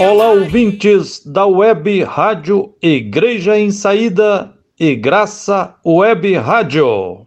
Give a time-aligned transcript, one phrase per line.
[0.00, 7.26] Olá, ouvintes da web rádio Igreja em Saída e Graça Web Rádio.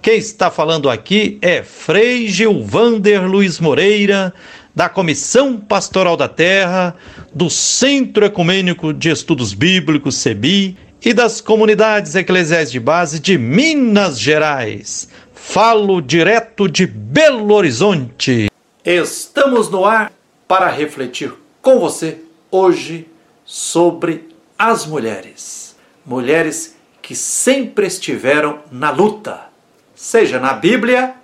[0.00, 4.32] Quem está falando aqui é Frei Gilvander Luiz Moreira,
[4.74, 6.96] da Comissão Pastoral da Terra,
[7.34, 14.18] do Centro Ecumênico de Estudos Bíblicos, CEBI, e das comunidades eclesiais de base de Minas
[14.18, 15.10] Gerais.
[15.34, 18.50] Falo direto de Belo Horizonte.
[18.82, 20.10] Estamos no ar
[20.48, 21.34] para refletir
[21.68, 23.06] com você hoje
[23.44, 25.76] sobre as mulheres.
[26.02, 29.50] Mulheres que sempre estiveram na luta,
[29.94, 31.14] seja na Bíblia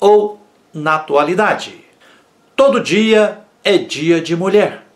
[0.00, 0.40] ou
[0.72, 1.84] na atualidade.
[2.56, 4.86] Todo dia é dia de mulher,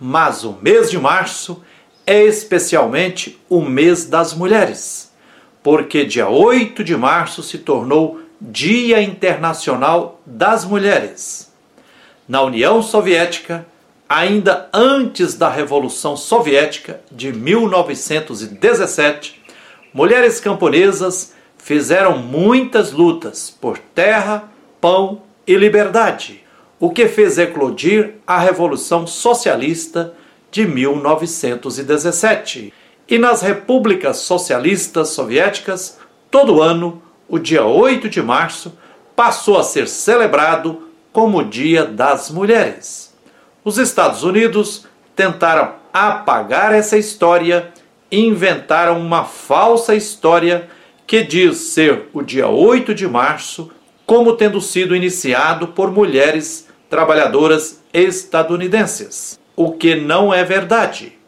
[0.00, 1.60] mas o mês de março
[2.06, 5.12] é especialmente o mês das mulheres,
[5.60, 11.52] porque dia 8 de março se tornou Dia Internacional das Mulheres.
[12.28, 13.66] Na União Soviética,
[14.12, 19.42] ainda antes da Revolução Soviética de 1917,
[19.94, 24.50] mulheres camponesas fizeram muitas lutas por terra,
[24.82, 26.44] pão e liberdade,
[26.78, 30.12] o que fez eclodir a Revolução Socialista
[30.50, 32.70] de 1917.
[33.08, 35.98] E nas repúblicas socialistas soviéticas,
[36.30, 38.76] todo ano, o dia 8 de março
[39.16, 43.11] passou a ser celebrado como Dia das Mulheres.
[43.64, 47.72] Os Estados Unidos tentaram apagar essa história
[48.10, 50.68] e inventaram uma falsa história
[51.06, 53.70] que diz ser o dia 8 de março
[54.06, 61.18] como tendo sido iniciado por mulheres trabalhadoras estadunidenses o que não é verdade.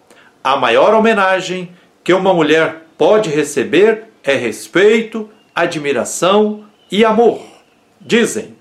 [0.43, 1.71] A maior homenagem
[2.03, 7.41] que uma mulher pode receber é respeito, admiração e amor.
[8.01, 8.57] Dizem,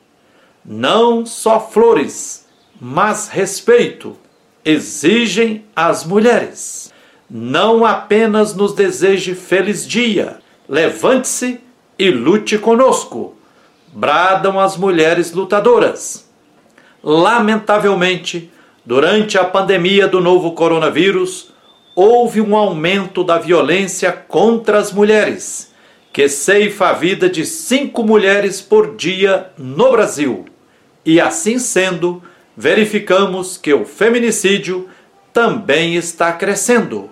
[0.64, 2.43] não só flores,
[2.86, 4.18] mas respeito
[4.66, 6.92] exigem as mulheres.
[7.30, 11.62] Não apenas nos deseje feliz dia, levante-se
[11.98, 13.38] e lute conosco,
[13.94, 16.30] bradam as mulheres lutadoras.
[17.02, 18.52] Lamentavelmente,
[18.86, 21.54] Durante a pandemia do novo coronavírus,
[21.96, 25.72] houve um aumento da violência contra as mulheres,
[26.12, 30.44] que ceifa a vida de cinco mulheres por dia no Brasil.
[31.06, 32.22] E assim sendo,
[32.56, 34.88] verificamos que o feminicídio
[35.32, 37.10] também está crescendo.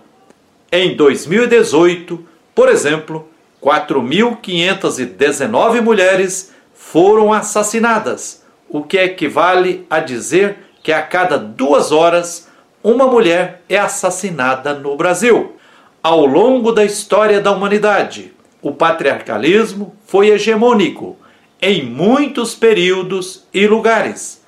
[0.72, 3.28] Em 2018, por exemplo,
[3.62, 12.50] 4.519 mulheres foram assassinadas, o que equivale a dizer que a cada duas horas
[12.84, 15.56] uma mulher é assassinada no Brasil.
[16.02, 21.16] Ao longo da história da humanidade, o patriarcalismo foi hegemônico
[21.62, 24.41] em muitos períodos e lugares,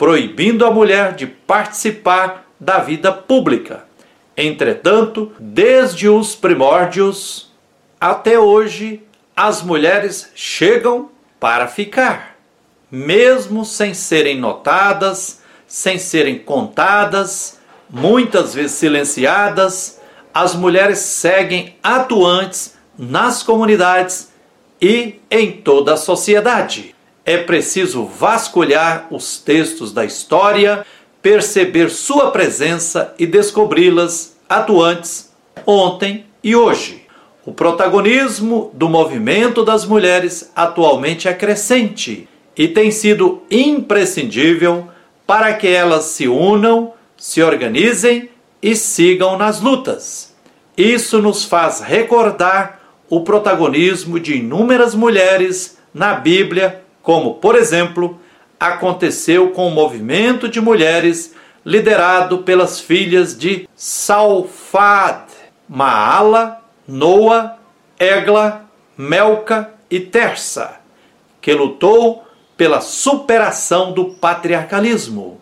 [0.00, 3.84] proibindo a mulher de participar da vida pública.
[4.34, 7.52] Entretanto, desde os primórdios
[8.00, 9.02] até hoje,
[9.36, 12.38] as mulheres chegam para ficar,
[12.90, 15.40] mesmo sem serem notadas
[15.70, 20.00] sem serem contadas, muitas vezes silenciadas,
[20.34, 24.32] as mulheres seguem atuantes nas comunidades
[24.82, 26.92] e em toda a sociedade.
[27.30, 30.84] É preciso vasculhar os textos da história,
[31.22, 35.30] perceber sua presença e descobri-las atuantes
[35.64, 37.06] ontem e hoje.
[37.46, 44.88] O protagonismo do movimento das mulheres atualmente é crescente e tem sido imprescindível
[45.24, 48.28] para que elas se unam, se organizem
[48.60, 50.34] e sigam nas lutas.
[50.76, 58.20] Isso nos faz recordar o protagonismo de inúmeras mulheres na Bíblia, como, por exemplo,
[58.60, 61.34] aconteceu com o movimento de mulheres
[61.66, 65.24] liderado pelas filhas de Salfad,
[65.68, 67.56] Maala, Noa,
[67.98, 68.64] Egla,
[68.96, 70.76] Melca e Tersa,
[71.40, 72.24] que lutou
[72.56, 75.40] pela superação do patriarcalismo.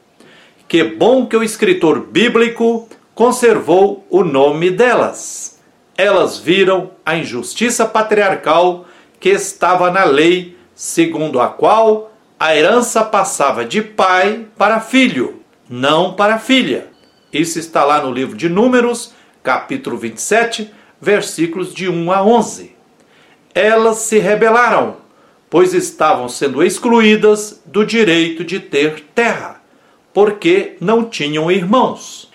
[0.67, 5.61] Que bom que o escritor bíblico conservou o nome delas.
[5.99, 8.87] Elas viram a injustiça patriarcal
[9.21, 16.13] que estava na lei, segundo a qual a herança passava de pai para filho, não
[16.13, 16.87] para filha.
[17.33, 22.77] Isso está lá no livro de Números, capítulo 27, versículos de 1 a 11.
[23.53, 25.09] Elas se rebelaram
[25.51, 29.63] pois estavam sendo excluídas do direito de ter terra,
[30.13, 32.31] porque não tinham irmãos.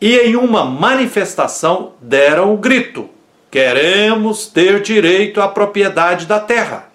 [0.00, 3.08] E em uma manifestação deram o grito:
[3.50, 6.89] Queremos ter direito à propriedade da terra.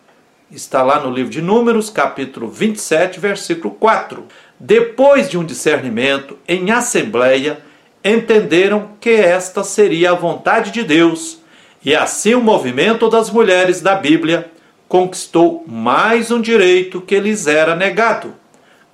[0.52, 4.26] Está lá no livro de Números, capítulo 27, versículo 4.
[4.60, 7.62] Depois de um discernimento em assembleia,
[8.04, 11.40] entenderam que esta seria a vontade de Deus,
[11.84, 14.52] e assim o movimento das mulheres da Bíblia
[14.88, 18.36] conquistou mais um direito que lhes era negado.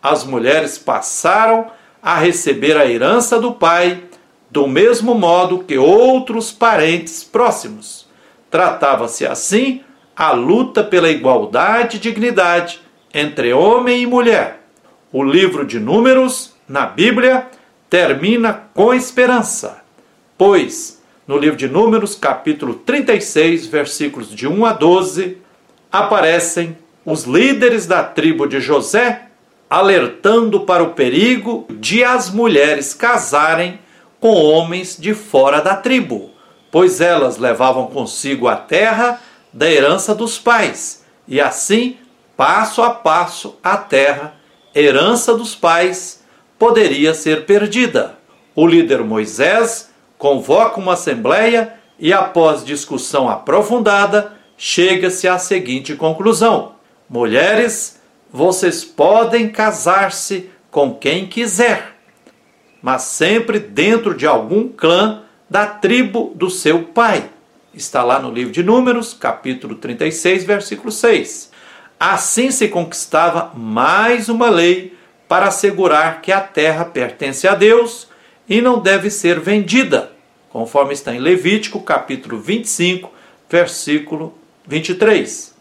[0.02, 1.70] As mulheres passaram
[2.02, 4.02] a receber a herança do pai
[4.50, 8.08] do mesmo modo que outros parentes próximos.
[8.50, 9.84] Tratava-se assim
[10.16, 12.82] a luta pela igualdade e dignidade
[13.14, 14.62] entre homem e mulher.
[15.12, 17.48] O livro de Números, na Bíblia,
[17.90, 19.84] termina com esperança,
[20.38, 25.38] pois no livro de Números, capítulo 36, versículos de 1 a 12,
[25.92, 29.28] aparecem os líderes da tribo de José
[29.70, 33.80] alertando para o perigo de as mulheres casarem
[34.20, 36.32] com homens de fora da tribo,
[36.70, 39.22] pois elas levavam consigo a terra
[39.54, 41.98] da herança dos pais, e assim,
[42.36, 44.36] passo a passo, a terra,
[44.74, 46.24] herança dos pais,
[46.58, 48.18] poderia ser perdida.
[48.56, 56.74] O líder Moisés convoca uma assembleia e, após discussão aprofundada, chega-se à seguinte conclusão:
[57.10, 58.00] Mulheres,
[58.32, 61.98] vocês podem casar-se com quem quiser,
[62.82, 67.30] mas sempre dentro de algum clã da tribo do seu pai.
[67.74, 71.52] Está lá no livro de Números, capítulo 36, versículo 6.
[71.98, 78.10] Assim se conquistava mais uma lei para assegurar que a terra pertence a Deus
[78.50, 80.12] e não deve ser vendida,
[80.50, 83.10] conforme está em Levítico, capítulo 25,
[83.50, 84.38] versículo
[84.68, 85.56] 23.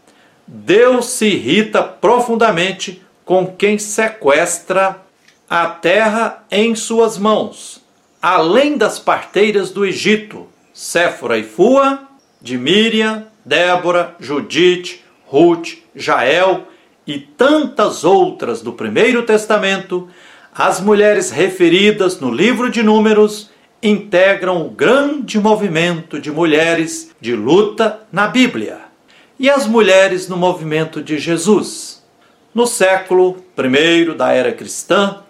[0.48, 5.00] Deus se irrita profundamente com quem sequestra
[5.48, 7.80] a terra em suas mãos,
[8.20, 10.49] além das parteiras do Egito,
[10.80, 12.08] Séfora e Fua,
[12.40, 16.68] de Miriam, Débora, Judite, Ruth, Jael
[17.06, 20.08] e tantas outras do Primeiro Testamento,
[20.54, 23.50] as mulheres referidas no livro de Números
[23.82, 28.78] integram o grande movimento de mulheres de luta na Bíblia.
[29.38, 32.02] E as mulheres no movimento de Jesus?
[32.54, 35.24] No século I da era cristã,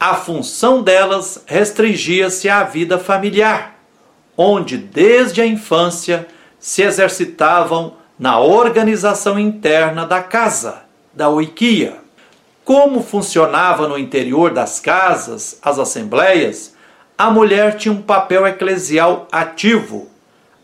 [0.00, 3.75] a função delas restringia-se à vida familiar,
[4.36, 6.26] onde desde a infância
[6.58, 11.98] se exercitavam na organização interna da casa, da oikia.
[12.64, 16.74] Como funcionava no interior das casas as assembleias,
[17.16, 20.08] a mulher tinha um papel eclesial ativo.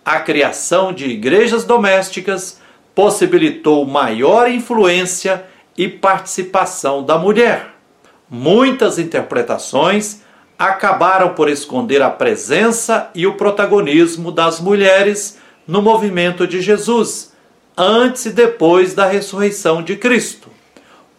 [0.05, 2.61] A criação de igrejas domésticas
[2.95, 5.45] possibilitou maior influência
[5.77, 7.69] e participação da mulher.
[8.29, 10.22] Muitas interpretações
[10.69, 17.33] acabaram por esconder a presença e o protagonismo das mulheres no movimento de Jesus,
[17.77, 20.49] antes e depois da ressurreição de Cristo.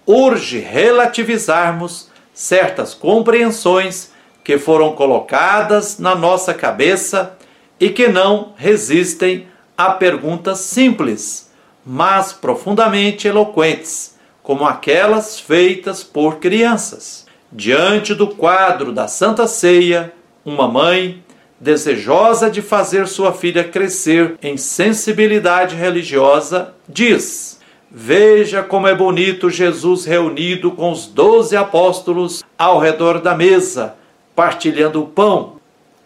[0.07, 4.11] Urge relativizarmos certas compreensões
[4.43, 7.37] que foram colocadas na nossa cabeça
[7.79, 9.47] e que não resistem
[9.77, 11.51] a perguntas simples,
[11.85, 17.22] mas profundamente eloquentes como aquelas feitas por crianças.
[17.55, 20.11] Diante do quadro da Santa Ceia,
[20.43, 21.23] uma mãe,
[21.59, 27.59] desejosa de fazer sua filha crescer em sensibilidade religiosa, diz:
[27.91, 33.93] Veja como é bonito Jesus reunido com os doze apóstolos ao redor da mesa,
[34.35, 35.57] partilhando o pão.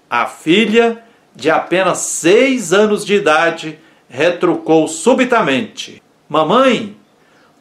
[0.09, 1.01] A filha,
[1.33, 6.97] de apenas seis anos de idade, retrucou subitamente: Mamãe,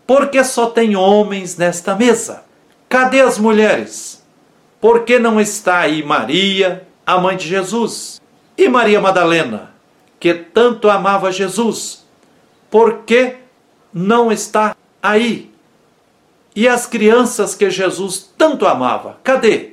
[0.04, 2.45] por que só tem homens nesta mesa?
[2.88, 4.24] Cadê as mulheres?
[4.80, 8.20] Por que não está aí Maria, a mãe de Jesus?
[8.56, 9.72] E Maria Madalena,
[10.20, 12.06] que tanto amava Jesus?
[12.70, 13.36] Por que
[13.92, 15.50] não está aí?
[16.54, 19.18] E as crianças que Jesus tanto amava?
[19.22, 19.72] Cadê?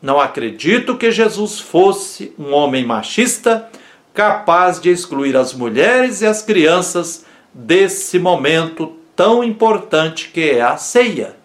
[0.00, 3.68] Não acredito que Jesus fosse um homem machista
[4.12, 10.76] capaz de excluir as mulheres e as crianças desse momento tão importante que é a
[10.76, 11.35] ceia,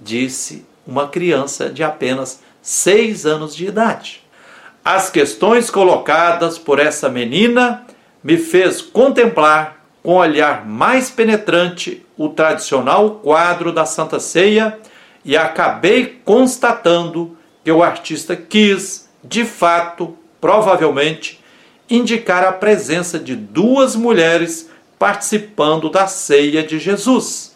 [0.00, 4.22] disse uma criança de apenas seis anos de idade.
[4.84, 7.84] As questões colocadas por essa menina
[8.22, 14.78] me fez contemplar com olhar mais penetrante o tradicional quadro da Santa Ceia
[15.24, 21.38] e acabei constatando que o artista quis, de fato, provavelmente,
[21.90, 27.47] indicar a presença de duas mulheres participando da ceia de Jesus.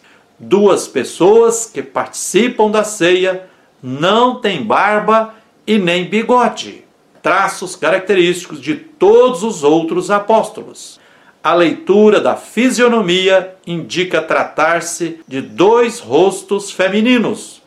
[0.45, 3.49] Duas pessoas que participam da ceia
[3.81, 5.35] não têm barba
[5.65, 6.85] e nem bigode,
[7.23, 11.01] traços característicos de todos os outros apóstolos.
[11.43, 17.61] a leitura da fisionomia indica tratar-se de dois rostos femininos.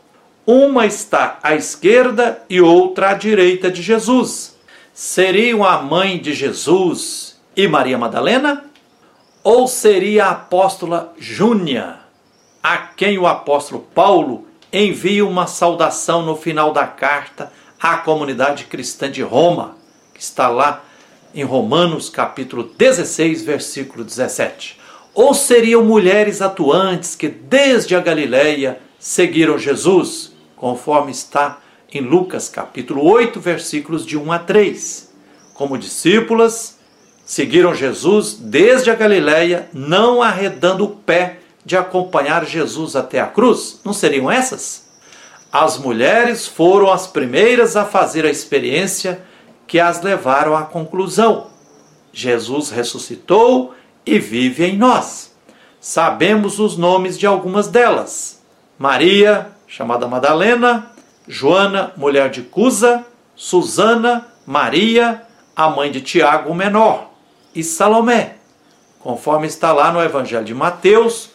[0.46, 4.56] Uma está à esquerda e outra à direita de Jesus.
[4.94, 8.64] Seriam a mãe de Jesus e Maria Madalena?
[9.44, 11.98] Ou seria a apóstola Júnia,
[12.68, 19.12] a quem o apóstolo Paulo envia uma saudação no final da carta à comunidade cristã
[19.12, 19.78] de Roma,
[20.16, 20.84] que está lá
[21.36, 24.80] em Romanos capítulo 16, versículo 17.
[25.14, 31.60] Ou seriam mulheres atuantes que desde a Galileia seguiram Jesus, conforme está
[31.94, 35.14] em Lucas capítulo 8, versículos de 1 a 3.
[35.54, 36.80] Como discípulas,
[37.24, 43.82] seguiram Jesus desde a Galileia, não arredando o pé de acompanhar Jesus até a cruz.
[43.84, 44.86] Não seriam essas?
[45.52, 49.22] As mulheres foram as primeiras a fazer a experiência
[49.66, 51.48] que as levaram à conclusão:
[52.14, 53.74] Jesus ressuscitou
[54.06, 55.34] e vive em nós.
[55.80, 58.44] Sabemos os nomes de algumas delas:
[58.78, 60.92] Maria, chamada Madalena,
[61.28, 63.06] Joana, mulher de Cusa,
[63.36, 65.24] Susana, Maria,
[65.56, 67.12] a mãe de Tiago o menor,
[67.54, 68.36] e Salomé,
[69.00, 71.32] conforme está lá no Evangelho de Mateus,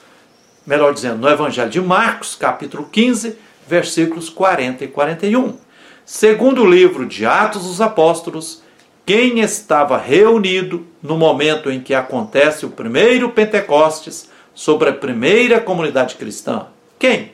[0.66, 3.36] melhor dizendo, no Evangelho de Marcos, capítulo 15,
[3.66, 5.56] versículos 40 e 41.
[6.04, 8.62] Segundo o livro de Atos dos Apóstolos,
[9.06, 16.16] quem estava reunido no momento em que acontece o primeiro Pentecostes sobre a primeira comunidade
[16.16, 16.66] cristã?
[16.98, 17.32] Quem?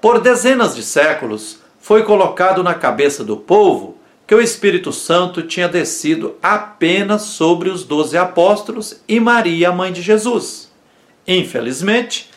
[0.00, 3.96] Por dezenas de séculos, foi colocado na cabeça do povo
[4.26, 10.02] que o Espírito Santo tinha descido apenas sobre os doze apóstolos e Maria, mãe de
[10.02, 10.67] Jesus.
[11.28, 12.30] Infelizmente,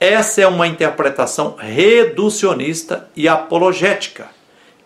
[0.00, 4.28] essa é uma interpretação reducionista e apologética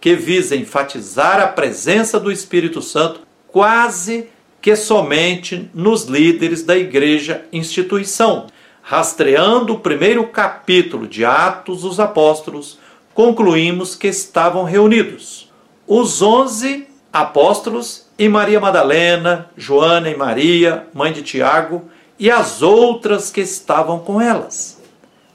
[0.01, 4.27] que visa enfatizar a presença do Espírito Santo quase
[4.61, 8.49] que somente nos líderes da igreja instituição.
[8.83, 12.79] Rastreando o primeiro capítulo de Atos dos Apóstolos,
[13.15, 15.49] concluímos que estavam reunidos
[15.87, 23.31] os onze apóstolos e Maria Madalena, Joana e Maria, mãe de Tiago, e as outras
[23.31, 24.81] que estavam com elas.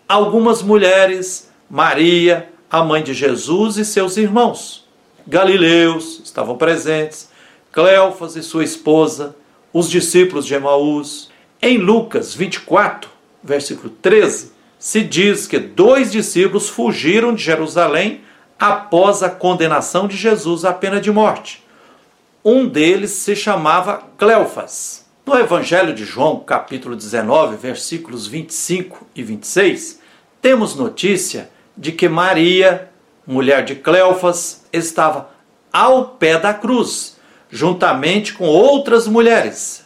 [0.08, 4.88] Algumas mulheres, Maria, a mãe de Jesus e seus irmãos.
[5.28, 7.30] Galileus estavam presentes,
[7.72, 9.36] Cleofas e sua esposa,
[9.72, 11.30] os discípulos de Emaús.
[11.62, 13.10] Em Lucas 24,
[13.44, 18.22] versículo 13, se diz que dois discípulos fugiram de Jerusalém
[18.58, 21.64] após a condenação de Jesus à pena de morte.
[22.44, 25.09] Um deles se chamava Cleofas.
[25.30, 30.00] No Evangelho de João, capítulo 19, versículos 25 e 26,
[30.42, 32.90] temos notícia de que Maria,
[33.28, 35.30] mulher de Cleofas, estava
[35.72, 39.86] ao pé da cruz, juntamente com outras mulheres.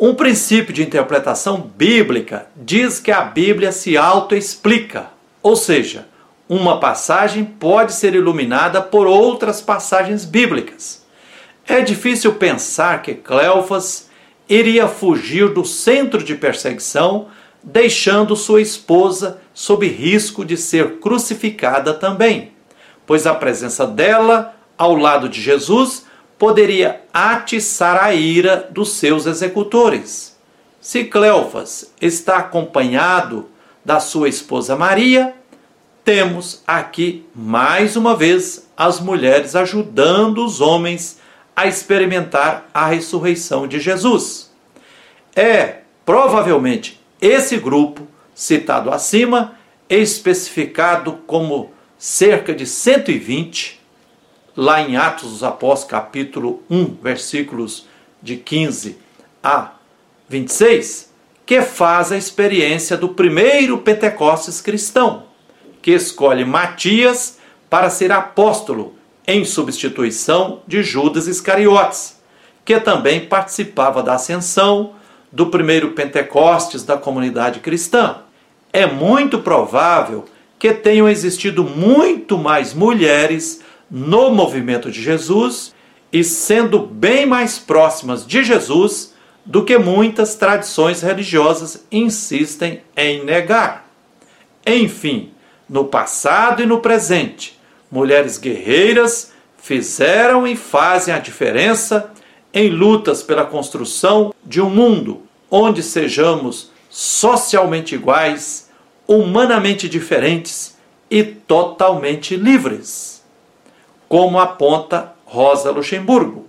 [0.00, 5.10] Um princípio de interpretação bíblica diz que a Bíblia se autoexplica,
[5.42, 6.08] ou seja,
[6.48, 11.04] uma passagem pode ser iluminada por outras passagens bíblicas.
[11.68, 14.10] É difícil pensar que Cleofas
[14.48, 17.28] iria fugir do centro de perseguição
[17.62, 22.52] deixando sua esposa sob risco de ser crucificada também,
[23.06, 26.06] pois a presença dela ao lado de Jesus
[26.38, 30.36] poderia atiçar a ira dos seus executores.
[30.80, 33.48] Se Cleofas está acompanhado
[33.84, 35.34] da sua esposa Maria,
[36.04, 41.20] temos aqui mais uma vez as mulheres ajudando os homens
[41.54, 44.50] a experimentar a ressurreição de Jesus.
[45.34, 49.56] É provavelmente esse grupo, citado acima,
[49.88, 53.80] especificado como cerca de 120,
[54.56, 57.86] lá em Atos dos Apóstolos, capítulo 1, versículos
[58.20, 58.98] de 15
[59.42, 59.72] a
[60.28, 61.12] 26,
[61.44, 65.24] que faz a experiência do primeiro Pentecostes cristão,
[65.80, 68.94] que escolhe Matias para ser apóstolo
[69.26, 72.20] em substituição de Judas Iscariotes,
[72.64, 74.94] que também participava da ascensão,
[75.30, 78.16] do primeiro Pentecostes da comunidade cristã.
[78.72, 80.26] É muito provável
[80.58, 85.74] que tenham existido muito mais mulheres no movimento de Jesus
[86.12, 89.14] e sendo bem mais próximas de Jesus
[89.44, 93.88] do que muitas tradições religiosas insistem em negar.
[94.64, 95.32] Enfim,
[95.68, 97.58] no passado e no presente,
[97.92, 102.10] mulheres guerreiras fizeram e fazem a diferença
[102.52, 108.70] em lutas pela construção de um mundo onde sejamos socialmente iguais,
[109.06, 110.76] humanamente diferentes
[111.10, 113.22] e totalmente livres.
[114.08, 116.46] Como aponta Rosa Luxemburgo,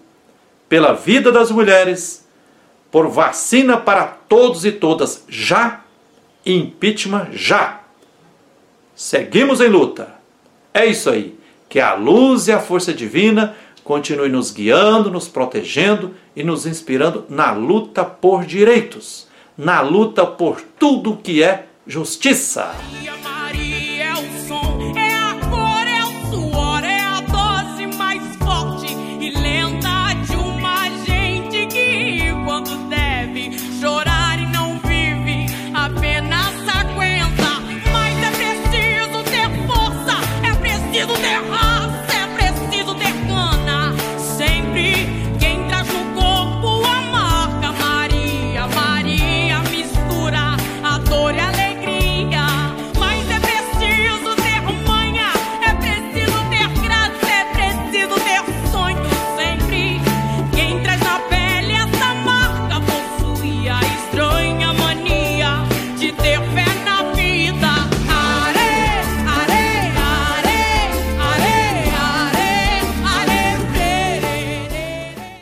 [0.70, 2.26] pela vida das mulheres,
[2.90, 5.82] por vacina para todos e todas já,
[6.46, 7.82] impeachment já.
[8.96, 10.23] Seguimos em luta.
[10.74, 11.38] É isso aí.
[11.70, 17.26] Que a luz e a força divina continue nos guiando, nos protegendo e nos inspirando
[17.30, 19.28] na luta por direitos,
[19.58, 22.72] na luta por tudo que é justiça.